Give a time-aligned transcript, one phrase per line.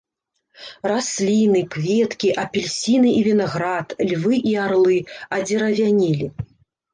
[0.91, 4.97] Расліны, кветкі, апельсіны і вінаград, львы і арлы
[5.39, 6.27] адзеравянелі.